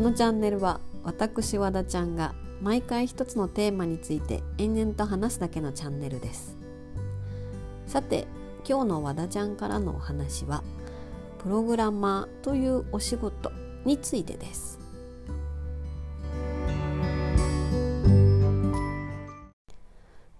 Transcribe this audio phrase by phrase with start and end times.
[0.00, 6.56] このチャンネルは私和田ちゃんが毎回一つのテーマについて延々と話すだけのチャンネルです。
[7.86, 8.26] さて
[8.66, 10.64] 今日の和田ちゃんからのお話は
[11.42, 13.52] プログラマーというお仕事
[13.84, 14.78] についてです。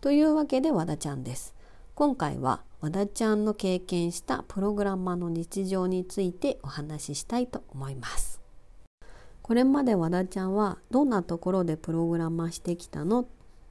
[0.01, 1.55] というわけで和田ちゃんです。
[1.95, 8.40] 今回は和田ちゃんの経験したプログラマーの日常についてお話ししたいと思います。
[9.43, 13.21] これまで和田ちゃんはどんなところでプログラマーしてきたの？
[13.23, 13.27] っ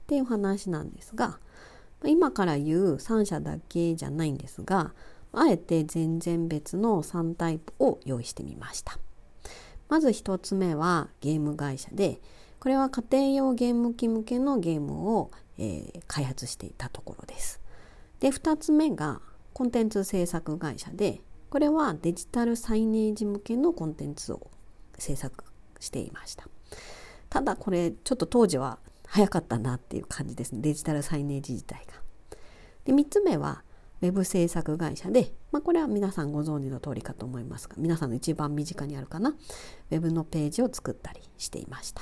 [0.08, 1.40] ていう話なんですが
[2.04, 4.94] 今から言う3社だけじゃないんですが
[5.34, 8.98] あえて全然別の3タイプを用意してみました。
[9.88, 12.22] まず1つ目はゲーム会社で
[12.60, 17.62] これは家庭用ゲーム機向けのゲームを、えー、開発していたところです。
[18.20, 19.22] で2つ目が
[19.54, 24.50] コンテンツ制作会社でこれはデジタルサイネージ向けのコンテンツを
[24.98, 25.44] 制作
[25.80, 26.48] していました。
[27.30, 30.62] ただこれちょっと当時は早かったなっていう感じですね。
[30.62, 31.94] デジタルサイネージ自体が。
[32.86, 33.64] で3つ目は
[34.02, 39.32] ウェブ制作会社で、まあ、これは皆さんご存知の通りかと思いますが皆さんの一番身近にあるかな。
[39.32, 42.02] ウェブのページを作ったりしていました。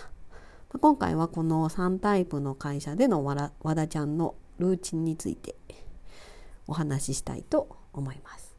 [0.80, 5.56] 今回はこの3タイプの会社での和田ちゃんのルーチンについて
[6.68, 8.56] お話ししたいと思います。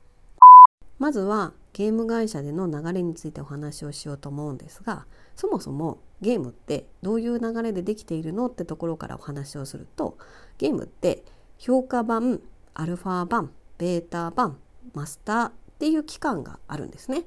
[0.99, 10.19] まずはゲーム会社での流れについてお話をしようと思うんですがそもそもゲームってどういう流れでできているのってところからお話をすると
[10.59, 11.23] ゲームって
[11.57, 12.41] 評価版
[12.75, 14.59] アルファ版ベータ版
[14.93, 17.23] マスターっていう期間があるんですね。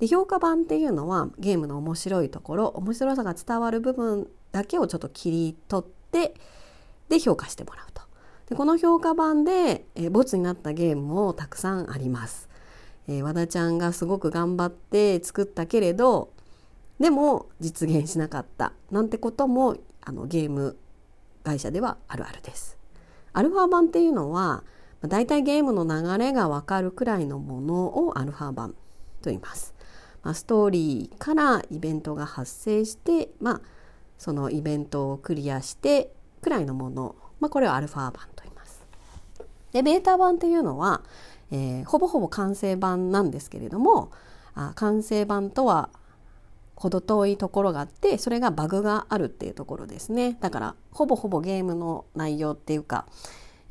[0.00, 6.34] で評価版っていうのはゲームの面白いところ面白さが伝わる部分だけをちょっと切り取って
[7.08, 8.02] で評価してもらうと。
[8.48, 12.50] でこの評価版で、え、ボツになったゲームもたくさんあります。
[13.08, 16.32] えー、和田ちゃんがすごく頑張って作ったけれど
[17.00, 20.76] でも実現しなかったなんてこともあのゲーム
[21.44, 22.78] 会社ではあるあるです。
[23.32, 24.62] アルファ版っていうのは
[25.02, 29.74] だいたいゲームの流れがわかるくらいのものをアルファ版と言います。
[30.22, 33.60] まあ、ストーリーからイベントが発生して、まあ、
[34.18, 38.31] そのイベントをクリアしてくらいのもの、まあ、これをアルファ版。
[39.72, 41.02] でベータ版っていうのは、
[41.50, 44.10] えー、ほぼほぼ完成版なんですけれども
[44.54, 45.90] あ完成版とは
[46.76, 53.06] 程遠いところがあってそれがバグがあるっていうところですねだからほぼほぼゲームの内容っていうか、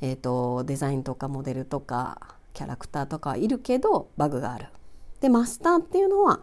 [0.01, 4.67] えーと、デザインとかモデルとかキャラクターとかいるけどバグがある。
[5.19, 6.41] でマスターっていうのは、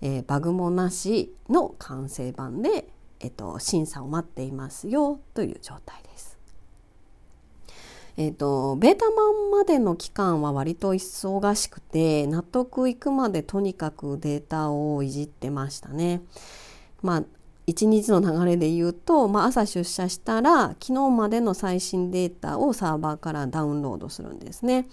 [0.00, 2.88] えー、バグもなしの完成版で、
[3.20, 6.35] えーと審査を待っていますよという状態です。
[8.16, 16.22] えっ、ー、と、ベータ版までの期間は割と忙しくて、納得いくまでとにかくデータをいじってましたね。
[17.02, 17.24] まあ、
[17.66, 24.86] 一日の流れで言うと、まあ、朝出社したら昨日までの最新データをサーバーからダウンロードするんですね。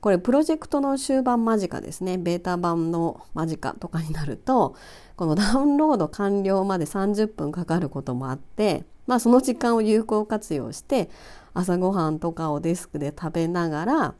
[0.00, 4.74] これプロジェクトの終盤間近ですねベータ版の間近とかになると
[5.16, 11.10] このダウンロード完了まで30分かかることもあってまあその時間を有効活用して
[11.52, 14.14] 朝ごはんとかをデスクで食べながら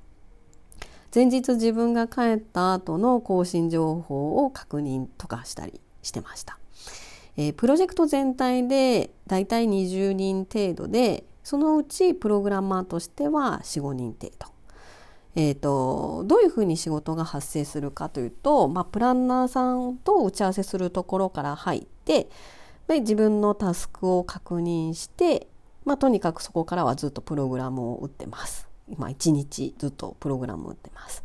[1.14, 6.58] 前日自分が帰った後の更新情報を確認とかしたりしてました。
[7.36, 14.48] えー、プロジェクト全体でだいたい20人程度でそのうちプログラマーとしては45人程度。
[15.36, 22.28] えーと、どういうふうに仕事が発生するかというと、まあ、プランナーさんと打ち合わせするところから入って
[22.94, 25.48] で自分のタスクを確認して
[25.84, 28.68] まあ、とにかくそこからはずっとプログラムを打ってます。
[28.88, 31.24] 今一日ずっとプログラムを打ってます。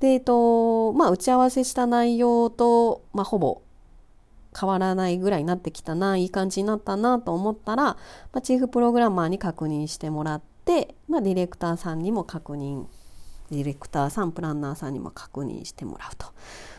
[0.00, 3.62] で、えっと、まあ、打ち合わせした内容と、まあ、ほぼ
[4.58, 7.98] 変わらないぐらいになってきたな、いい感じになったなと思ったら、ま
[8.34, 12.86] あ、チーフプログラマーに確認してもらって、まあ、ディレクターさんにも確認、
[13.50, 16.26] ディレクターさん、プランナーさんにも確認してもらうと。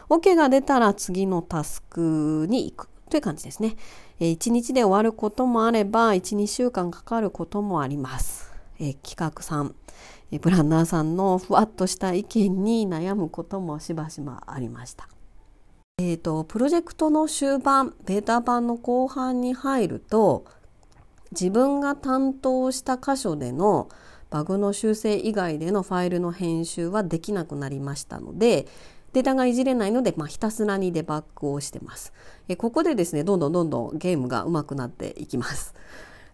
[0.10, 2.90] OK が出たら次のタスクに行く。
[3.10, 3.76] という感じですね。
[4.20, 8.52] え、1日で終わることもあれば、1、2週間かかることもあります。
[8.80, 9.76] え、企画さん、
[10.32, 15.10] え、プランナーさんのふわっとした意見に悩むこともしばしばありました。
[15.98, 20.44] えーと、プロジェクトの終盤ベータ版の後半に入ると
[21.32, 23.88] 自分が担当した箇所での
[24.30, 28.68] バグの修正以外でのファイルの編集はできなくなりましたので
[29.16, 32.12] データがいじれないので、まあ、ひたすらにデバッグをしてます。
[32.50, 35.74] えここでですね、どんどんどんどんゲームが上手くなっていきます。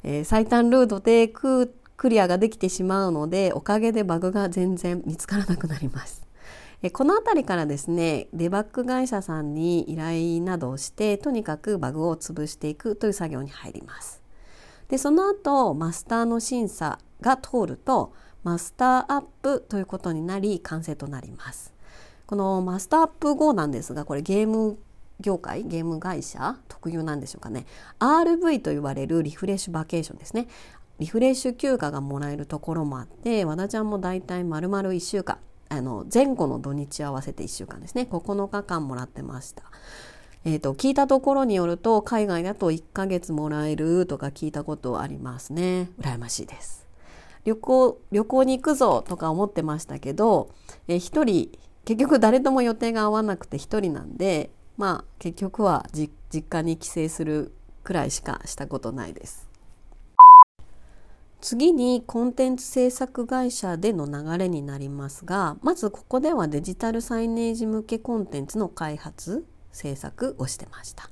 [0.01, 6.27] えー、最短ルートでククリアができてしまうので、おかげでバグが全然見つからなくなります。
[6.89, 14.23] この辺りからですねデバッグ会社さんに依頼などをしてとにかくバグを潰していくという作業に入ります。
[14.87, 18.13] でその後マスターの審査が通ると
[18.43, 21.71] マスターアップということになり完成となります。
[22.31, 24.77] このマスターアップ後なんですがこれゲーム
[25.19, 27.65] 業界ゲーム会社特有なんでしょうかね。
[27.99, 30.47] RV と言われる refresh vacation ですね。
[30.99, 38.07] リフレッシュ休暇がもらえるところもあって和田ちゃんもだいたい丸々1週間あの前後の土日合わせて1週間ですね。
[38.09, 39.63] 9日間もらってました。
[40.45, 45.89] えーと、聞いたところによると海外だと1ヶ月もらえるとか聞いたことありますね。
[45.99, 46.87] 羨ましいです。
[47.43, 50.49] 旅行旅行に行くぞとか思ってましたけど、
[50.87, 56.11] えー、1人結局誰とも予定が合わなくて1人なんでまあ結局は実
[56.49, 59.49] 家に帰省するくらいしかしたことないです
[61.41, 71.09] 次にコンテンツ制作会社での流れになりますがまずここではデジタルサイネージ向けコンテンツの開発制作をしてました。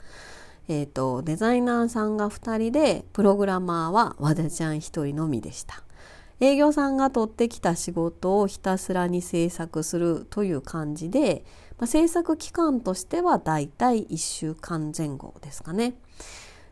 [0.67, 5.83] えーと、デザイナーさんが2人でプログラマーは和田ちゃん1人のみでした。
[6.39, 11.43] 営業さんが取ってきた仕事をひたすらに制作するという感じで、
[11.77, 15.95] まあ、制作期間としてはだいたい1週間前後ですかね。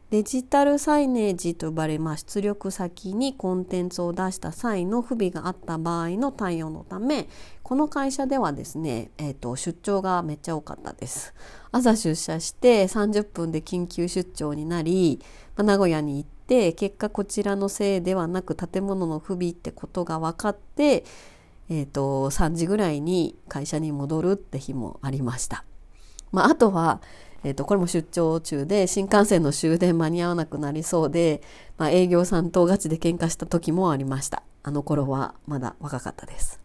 [0.09, 7.27] デジタルサイネージと呼ばれます出力先にコンテンツを出した際の不備があった場合の対応のため
[7.61, 11.33] この会社ではですね、えーと、出張がめっちゃ多かったです
[11.73, 15.19] 朝出社して30分で緊急出張になり、
[15.63, 21.03] 名古屋に行って結果こちらのせいではなく建物の不備ってことが分かって
[21.69, 25.65] えーと、3時ぐらいに会社に戻るって日もありました。
[26.31, 27.01] まあ、あとは
[27.43, 31.41] えーと、これも出張中で新幹線の終電間に合わなくなりそうで、
[31.77, 36.59] まあ、営業さんとガチで喧嘩した時もありましたあの頃はまだ若かったです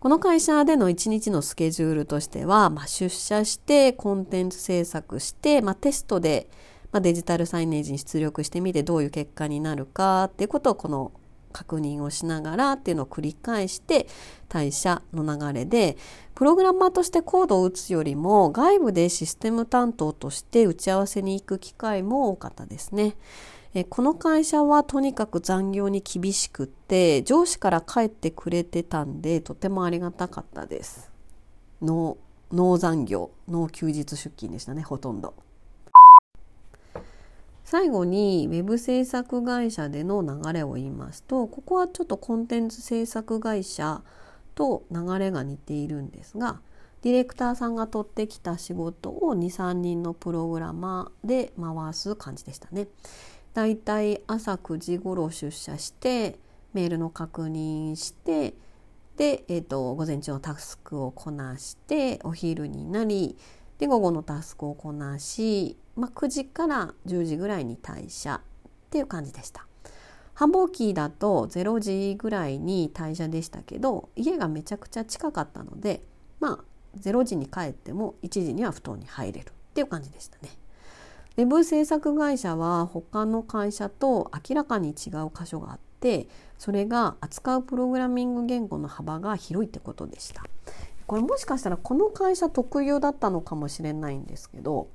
[0.00, 6.48] この会社での1日のスケジュールとしては、まあ、出社してコンテンツ制作して、まあ、テストで、
[6.92, 11.12] まあ、デジタルサイネージに出力してみてどういう結果になるかっていうことをこの
[11.52, 14.06] 確認をしながらっていうのを繰り返して
[14.48, 15.96] 代謝の流れで
[16.34, 23.16] プログラマーとしてコードを打つよりも外部でシステム担当として打ち合わせに行く機会も多かったですね。
[23.88, 31.10] この会社はとにかく残業に厳しくって上司から帰ってくれてたんでとてもありがたかったです。
[31.80, 35.34] ノー残業、ノー休日出勤でしたね、ほとんど。
[37.64, 44.02] 最後に web 制作会社での流れを言いますとここはちょっとコンテンツ制作会社
[44.54, 46.60] と流れが似ているんですが
[47.02, 52.86] ディレクターさんが取ってきた仕事を23人のプログラマーで回す感じでしたね。
[53.54, 56.38] だいたい朝9時頃出社して
[56.72, 58.54] メールの確認して
[59.16, 63.36] で、えーと午前中のタスクをこなしてお昼になり
[63.78, 68.40] で午後のタスクをこなしまあ、9時から10時ぐらいに退社っ
[68.90, 69.66] ていう感じでした。
[70.34, 76.02] 繁忙期だと0時ぐらいに退社でしたけど家がめちゃくちゃ近かったので
[76.40, 76.64] まあ
[76.98, 80.48] 0時に帰っても1時には布団に入れるっていう感じでしたね。
[81.36, 86.28] ウェブ制作会社は他の会社と明らかに違う箇所があって
[86.58, 90.42] それが扱うプログラミング言語の幅が広いってことでした。
[91.06, 94.88] これもしかしたらこの会社特有だったのかもしれないんですけど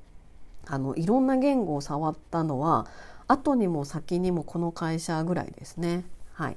[0.68, 2.86] あのいろんな言語を触ったのは
[3.26, 6.04] 後にも先にもこの会社ぐらいですね。
[6.34, 6.56] はい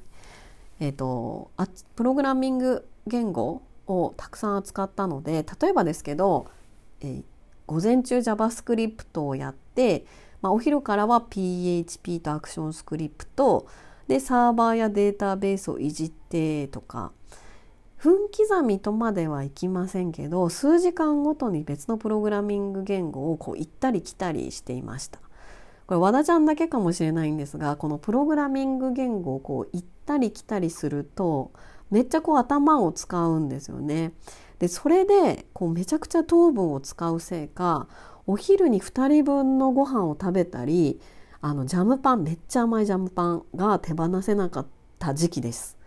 [0.80, 6.48] えーと、あプログラミング言語をたくさん扱ったので例えばですけど、
[7.02, 7.24] えー、
[7.68, 10.06] 午前中 JavaScript をやって、
[10.42, 13.68] まあ、お昼からは PHP とアクションスクリプト
[14.08, 17.12] でサーバーやデータベースをいじってとか
[18.02, 25.20] 分刻みとまではいきませんけど数時間ごとに別のプログラミング言語をこう行ったり来たりしていました。
[25.86, 31.52] これ和田ちゃんだけかもしれないんですがこのプログラミング言語をこう行ったり来たりすると
[31.92, 34.14] めっちゃこう頭を使うんですよね。
[34.58, 37.88] でそれでこうめちゃくちゃ糖分を使うせいか
[38.26, 41.00] お昼に2人分のご飯を食べたり
[41.40, 44.68] あのジャムパンめっちゃ甘いジャムパンが手放せなかっ
[44.98, 45.78] た時期です。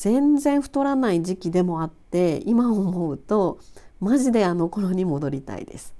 [0.00, 3.58] 全然太らない時期でもあって今思うと
[3.98, 5.92] マジであの頃に戻りたいです。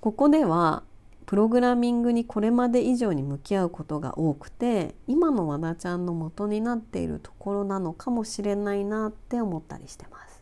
[0.00, 0.84] ここでは
[1.26, 10.40] プログラミングにこれまで以上に向き合うことが多くて今の和田ちゃんの元になっているところなのかもしれないなって思ったりしてます。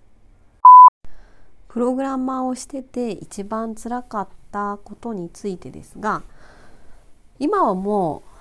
[1.69, 6.23] プログラマーをしてて一番つらかったことについてですが
[7.39, 8.36] 今はもう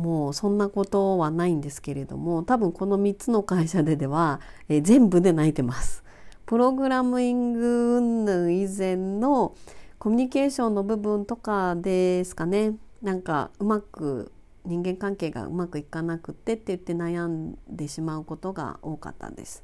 [0.00, 6.02] もうそんなことはないんですけれども多分この3つの会社ででは、えー、全部で泣いてます。
[6.46, 9.54] プログラミング云々以前の
[9.98, 14.32] コミュニケーションの部分とかですかねなんかうまく
[14.64, 19.62] 人間関係がうまくいかなくてって言って悩んでしまうことが多かったです。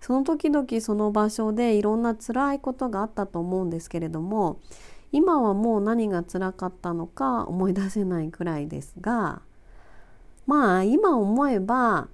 [0.00, 4.60] その時々その場所でいろんな辛いことがあったと思うんですけれども
[5.10, 9.42] 今はもう何が辛かったのか思い出せないくらいですが
[10.48, 12.08] まあ今思えば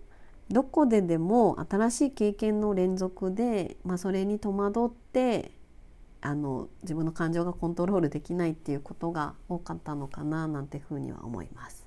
[0.50, 5.52] どこででも新しい経験の連続で、まあ、それに戸惑って
[6.20, 11.86] あの自分の感情がコントロールできないっていうことが多かったのかななんてふうには思います。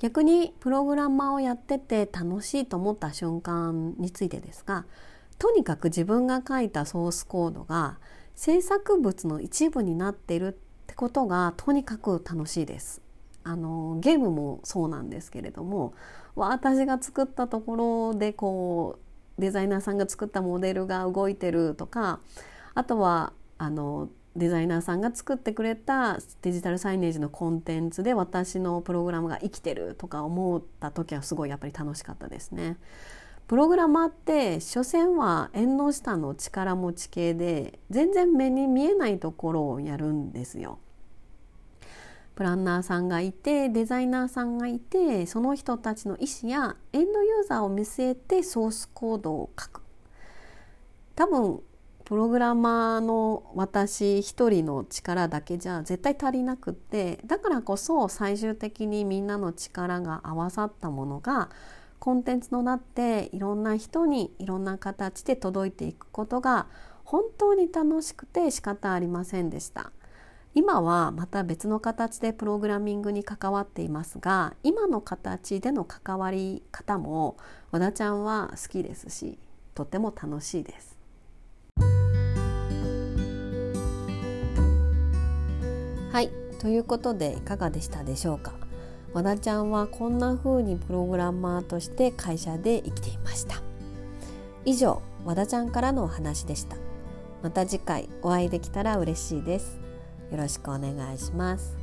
[0.00, 4.84] 逆にプログラマーをやってて楽しいと思った瞬間についてですが
[5.38, 8.00] とにかく自分が書いたソースコードが
[8.34, 10.52] 制作物の一部になっているっ
[10.88, 13.00] てことがとにかく楽しいです。
[13.44, 15.94] あのゲームもそうなんですけれども
[16.34, 17.76] 私が作ったとこ
[18.12, 18.98] ろでこ
[19.38, 22.20] うデザイナーさんが作ったモデルが動いてるとか
[22.74, 32.78] あとはあのデザイナーさんが作ってくれたデジタルサイネージのコンテンツで私のプログラムが生きてるとか思った時はすごいやっぱり楽しかったですね。
[33.46, 40.78] プログラマーって所詮は縁の下の力持ち系で全然目に見えないところをやるんですよ。
[42.34, 49.82] プランナーさんがいてデザイナーさんがいてその人たちの意思やエンドユーザーを見据えてソースコードを書く
[51.14, 51.60] 多分
[52.04, 61.50] プログラマーの私一人の力だけじゃ絶対足りなくってだからこそ最終的にみんなの力が合わさったものが
[61.98, 66.66] コンテンツとなっていろんな人にいろんな形で届いていくことが
[67.04, 69.92] 本当に楽しくて仕方ありませんでした。
[70.54, 77.38] 今はまた別の形でプログラミングに関わっていますが今の形での関わり方も
[77.70, 79.38] 和田ちゃんは好きですし
[79.74, 80.98] とても楽しいです。
[86.12, 88.52] はいということでいかがでしたでしょうか？
[89.14, 93.62] 和田ちゃんはこんな風にプログラマーとして会社で生きていました。
[94.66, 96.76] 以上和田ちゃんからのお話でした。
[97.42, 99.81] また次回お会いできたら嬉しいです。
[100.32, 101.81] よろしくお願いします。